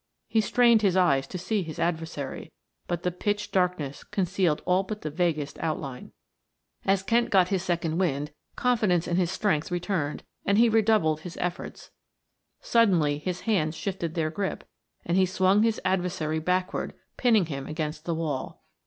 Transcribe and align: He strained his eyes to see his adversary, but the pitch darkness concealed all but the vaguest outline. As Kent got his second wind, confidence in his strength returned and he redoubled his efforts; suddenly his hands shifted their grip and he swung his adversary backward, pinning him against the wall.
He 0.27 0.41
strained 0.41 0.81
his 0.81 0.97
eyes 0.97 1.27
to 1.27 1.37
see 1.37 1.61
his 1.61 1.77
adversary, 1.77 2.51
but 2.87 3.03
the 3.03 3.11
pitch 3.11 3.51
darkness 3.51 4.03
concealed 4.03 4.63
all 4.65 4.81
but 4.81 5.03
the 5.03 5.11
vaguest 5.11 5.59
outline. 5.59 6.11
As 6.83 7.03
Kent 7.03 7.29
got 7.29 7.49
his 7.49 7.61
second 7.61 7.99
wind, 7.99 8.31
confidence 8.55 9.07
in 9.07 9.17
his 9.17 9.29
strength 9.29 9.69
returned 9.69 10.23
and 10.43 10.57
he 10.57 10.69
redoubled 10.69 11.19
his 11.19 11.37
efforts; 11.39 11.91
suddenly 12.61 13.19
his 13.19 13.41
hands 13.41 13.75
shifted 13.75 14.15
their 14.15 14.31
grip 14.31 14.67
and 15.05 15.17
he 15.17 15.25
swung 15.27 15.61
his 15.61 15.79
adversary 15.85 16.39
backward, 16.39 16.95
pinning 17.15 17.45
him 17.45 17.67
against 17.67 18.03
the 18.05 18.15
wall. 18.15 18.63